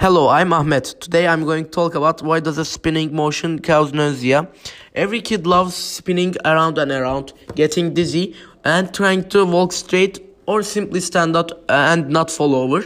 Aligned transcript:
Hello, 0.00 0.28
I'm 0.30 0.50
Ahmed. 0.54 0.84
Today 0.84 1.28
I'm 1.28 1.44
going 1.44 1.64
to 1.64 1.70
talk 1.70 1.94
about 1.94 2.22
why 2.22 2.40
does 2.40 2.56
a 2.56 2.64
spinning 2.64 3.14
motion 3.14 3.58
cause 3.58 3.92
nausea. 3.92 4.48
Every 4.94 5.20
kid 5.20 5.46
loves 5.46 5.74
spinning 5.74 6.36
around 6.42 6.78
and 6.78 6.90
around, 6.90 7.34
getting 7.54 7.92
dizzy, 7.92 8.34
and 8.64 8.94
trying 8.94 9.28
to 9.28 9.44
walk 9.44 9.74
straight 9.74 10.24
or 10.46 10.62
simply 10.62 11.00
stand 11.00 11.36
up 11.36 11.50
and 11.68 12.08
not 12.08 12.30
fall 12.30 12.54
over. 12.54 12.82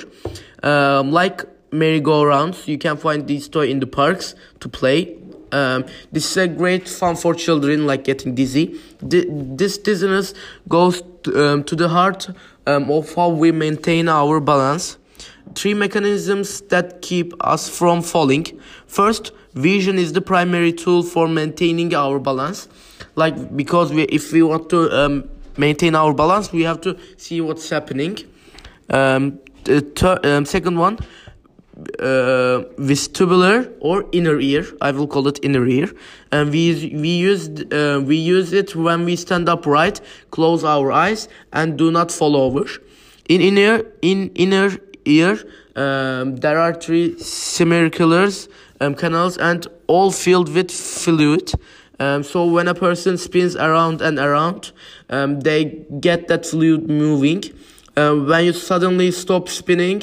Um, 0.64 1.12
like 1.12 1.44
merry-go-rounds, 1.70 2.66
you 2.66 2.78
can 2.78 2.96
find 2.96 3.28
these 3.28 3.48
toys 3.48 3.70
in 3.70 3.78
the 3.78 3.86
parks 3.86 4.34
to 4.58 4.68
play. 4.68 5.16
Um, 5.52 5.84
this 6.10 6.28
is 6.32 6.36
a 6.36 6.48
great 6.48 6.88
fun 6.88 7.14
for 7.14 7.32
children, 7.32 7.86
like 7.86 8.02
getting 8.02 8.34
dizzy. 8.34 8.80
D- 9.06 9.26
this 9.30 9.78
dizziness 9.78 10.34
goes 10.68 11.00
to, 11.22 11.46
um, 11.46 11.62
to 11.62 11.76
the 11.76 11.90
heart 11.90 12.28
um, 12.66 12.90
of 12.90 13.14
how 13.14 13.28
we 13.28 13.52
maintain 13.52 14.08
our 14.08 14.40
balance 14.40 14.98
three 15.54 15.74
mechanisms 15.74 16.60
that 16.62 17.02
keep 17.02 17.32
us 17.40 17.68
from 17.68 18.02
falling. 18.02 18.46
First, 18.86 19.32
vision 19.54 19.98
is 19.98 20.12
the 20.12 20.20
primary 20.20 20.72
tool 20.72 21.02
for 21.02 21.28
maintaining 21.28 21.94
our 21.94 22.18
balance. 22.18 22.68
Like 23.16 23.56
because 23.56 23.92
we, 23.92 24.02
if 24.04 24.32
we 24.32 24.42
want 24.42 24.70
to 24.70 24.90
um, 24.90 25.28
maintain 25.56 25.94
our 25.94 26.12
balance, 26.12 26.52
we 26.52 26.62
have 26.62 26.80
to 26.82 26.96
see 27.16 27.40
what's 27.40 27.68
happening. 27.68 28.18
Um, 28.90 29.38
um, 30.02 30.44
second 30.44 30.78
one, 30.78 30.98
uh, 31.98 32.62
vestibular 32.78 33.72
or 33.80 34.04
inner 34.12 34.38
ear. 34.38 34.66
I 34.80 34.90
will 34.90 35.06
call 35.06 35.26
it 35.28 35.38
inner 35.42 35.66
ear. 35.66 35.90
And 36.32 36.50
we 36.50 36.92
we 36.94 37.08
use 37.08 37.48
uh, 37.72 38.02
we 38.04 38.16
use 38.16 38.52
it 38.52 38.76
when 38.76 39.04
we 39.04 39.16
stand 39.16 39.48
upright, 39.48 40.00
close 40.30 40.64
our 40.64 40.92
eyes, 40.92 41.28
and 41.52 41.78
do 41.78 41.90
not 41.90 42.12
fall 42.12 42.36
over. 42.36 42.68
In 43.28 43.40
inner 43.40 43.82
in 44.02 44.30
inner 44.34 44.76
ear, 45.04 45.38
um, 45.76 46.36
there 46.36 46.58
are 46.58 46.74
three 46.74 47.18
semicircular 47.18 48.28
um, 48.80 48.94
canals 48.94 49.36
and 49.38 49.66
all 49.86 50.10
filled 50.10 50.48
with 50.54 50.70
fluid. 50.70 51.52
Um, 52.00 52.22
so 52.22 52.44
when 52.46 52.68
a 52.68 52.74
person 52.74 53.16
spins 53.18 53.56
around 53.56 54.02
and 54.02 54.18
around, 54.18 54.72
um, 55.10 55.40
they 55.40 55.86
get 56.00 56.28
that 56.28 56.44
fluid 56.46 56.88
moving. 56.88 57.44
Uh, 57.96 58.14
when 58.14 58.46
you 58.46 58.52
suddenly 58.52 59.10
stop 59.12 59.48
spinning, 59.48 60.02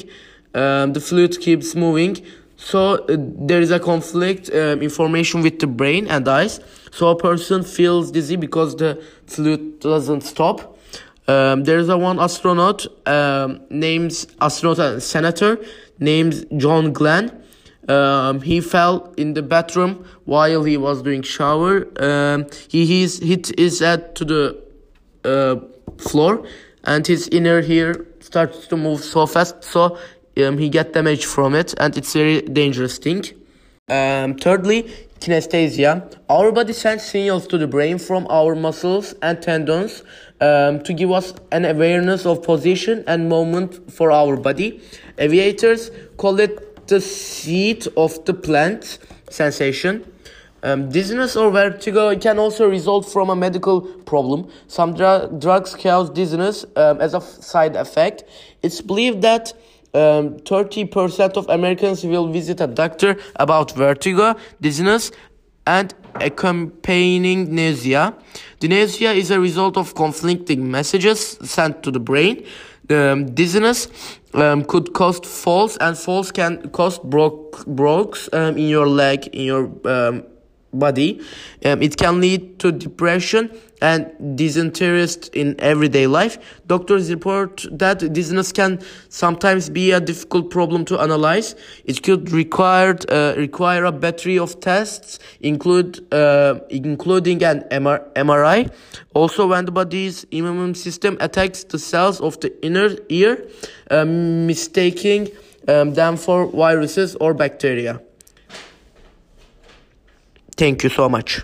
um, 0.54 0.92
the 0.94 1.00
fluid 1.00 1.38
keeps 1.40 1.74
moving. 1.74 2.16
So 2.56 2.94
uh, 2.94 3.16
there 3.18 3.60
is 3.60 3.70
a 3.70 3.80
conflict 3.80 4.50
um, 4.50 4.82
information 4.82 5.42
with 5.42 5.58
the 5.58 5.66
brain 5.66 6.06
and 6.08 6.26
eyes. 6.26 6.60
So 6.92 7.08
a 7.08 7.16
person 7.16 7.62
feels 7.62 8.10
dizzy 8.10 8.36
because 8.36 8.76
the 8.76 9.02
fluid 9.26 9.80
doesn't 9.80 10.22
stop. 10.22 10.78
Um, 11.28 11.64
there's 11.64 11.88
a 11.88 11.96
one 11.96 12.18
astronaut 12.18 12.86
um, 13.06 13.60
named 13.70 14.26
astronaut 14.40 14.78
and 14.78 15.02
senator 15.02 15.58
named 15.98 16.46
John 16.56 16.92
Glenn. 16.92 17.42
Um, 17.88 18.40
he 18.40 18.60
fell 18.60 19.12
in 19.16 19.34
the 19.34 19.42
bathroom 19.42 20.04
while 20.24 20.64
he 20.64 20.76
was 20.76 21.02
doing 21.02 21.22
shower. 21.22 21.86
Um, 22.02 22.46
he 22.68 22.86
he's 22.86 23.18
hit 23.18 23.52
his 23.58 23.80
head 23.80 24.14
to 24.16 24.24
the 24.24 24.62
uh, 25.24 25.56
floor, 25.98 26.46
and 26.84 27.06
his 27.06 27.28
inner 27.28 27.60
ear 27.60 28.06
starts 28.20 28.66
to 28.68 28.76
move 28.76 29.02
so 29.02 29.26
fast, 29.26 29.64
so 29.64 29.98
um, 30.38 30.58
he 30.58 30.68
get 30.68 30.92
damage 30.92 31.24
from 31.24 31.54
it, 31.54 31.74
and 31.78 31.96
it's 31.96 32.12
very 32.12 32.40
dangerous 32.42 32.98
thing. 32.98 33.24
Um, 33.88 34.34
thirdly, 34.36 34.90
kinesthesia. 35.22 36.12
Our 36.28 36.50
body 36.50 36.72
sends 36.72 37.04
signals 37.04 37.46
to 37.48 37.58
the 37.58 37.68
brain 37.68 37.98
from 37.98 38.26
our 38.28 38.54
muscles 38.54 39.14
and 39.22 39.40
tendons 39.40 40.02
um, 40.40 40.82
to 40.82 40.92
give 40.92 41.10
us 41.12 41.32
an 41.52 41.64
awareness 41.64 42.26
of 42.26 42.42
position 42.42 43.04
and 43.06 43.28
movement 43.28 43.92
for 43.92 44.10
our 44.10 44.36
body. 44.36 44.80
Aviators 45.18 45.90
call 46.16 46.40
it 46.40 46.88
the 46.88 47.00
seat 47.00 47.86
of 47.96 48.24
the 48.24 48.34
plant 48.34 48.98
sensation. 49.30 50.04
Um, 50.64 50.88
dizziness 50.90 51.36
or 51.36 51.50
vertigo 51.50 52.16
can 52.16 52.38
also 52.38 52.68
result 52.68 53.08
from 53.08 53.30
a 53.30 53.36
medical 53.36 53.80
problem. 53.80 54.48
Some 54.68 54.94
dr- 54.94 55.40
drugs 55.40 55.74
cause 55.74 56.10
dizziness 56.10 56.64
um, 56.76 57.00
as 57.00 57.14
a 57.14 57.20
side 57.20 57.74
effect. 57.76 58.24
It's 58.62 58.80
believed 58.80 59.22
that 59.22 59.52
um, 59.94 60.38
30% 60.40 61.36
of 61.36 61.48
Americans 61.48 62.04
will 62.04 62.28
visit 62.28 62.60
a 62.60 62.66
doctor 62.66 63.16
about 63.36 63.72
vertigo, 63.72 64.34
dizziness, 64.60 65.10
and 65.66 65.94
accompanying 66.16 67.54
nausea. 67.54 68.14
The 68.60 68.68
nausea 68.68 69.12
is 69.12 69.30
a 69.30 69.38
result 69.40 69.76
of 69.76 69.94
conflicting 69.94 70.70
messages 70.70 71.38
sent 71.42 71.82
to 71.82 71.90
the 71.90 72.00
brain. 72.00 72.44
Um, 72.90 73.32
dizziness 73.34 73.88
um, 74.34 74.64
could 74.64 74.92
cause 74.92 75.20
falls, 75.20 75.76
and 75.78 75.96
falls 75.96 76.32
can 76.32 76.68
cause 76.70 76.98
broke, 76.98 77.64
brokes 77.66 78.28
um, 78.32 78.56
in 78.56 78.68
your 78.68 78.88
leg, 78.88 79.28
in 79.28 79.44
your 79.44 79.70
um, 79.84 80.24
body. 80.72 81.20
Um, 81.64 81.82
it 81.82 81.96
can 81.96 82.20
lead 82.20 82.58
to 82.60 82.72
depression 82.72 83.50
and 83.80 84.36
disinterest 84.36 85.34
in 85.34 85.56
everyday 85.58 86.06
life. 86.06 86.38
Doctors 86.66 87.10
report 87.10 87.66
that 87.72 88.12
dizziness 88.12 88.52
can 88.52 88.80
sometimes 89.08 89.68
be 89.68 89.90
a 89.90 90.00
difficult 90.00 90.50
problem 90.50 90.84
to 90.86 91.00
analyze. 91.00 91.54
It 91.84 92.02
could 92.02 92.30
require 92.30 92.96
uh, 93.08 93.34
require 93.36 93.84
a 93.84 93.92
battery 93.92 94.38
of 94.38 94.60
tests, 94.60 95.18
include 95.40 96.06
uh, 96.12 96.60
including 96.70 97.42
an 97.42 97.64
MRI. 97.70 98.72
Also, 99.14 99.48
when 99.48 99.64
the 99.64 99.72
body's 99.72 100.24
immune 100.30 100.74
system 100.74 101.16
attacks 101.20 101.64
the 101.64 101.78
cells 101.78 102.20
of 102.20 102.38
the 102.40 102.50
inner 102.64 102.96
ear, 103.08 103.46
um, 103.90 104.46
mistaking 104.46 105.28
um, 105.68 105.94
them 105.94 106.16
for 106.16 106.46
viruses 106.46 107.16
or 107.16 107.34
bacteria. 107.34 108.00
Thank 110.56 110.84
you 110.84 110.90
so 110.90 111.08
much. 111.08 111.42